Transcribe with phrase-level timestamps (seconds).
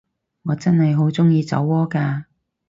[0.41, 2.23] 我真係好鍾意酒窩㗎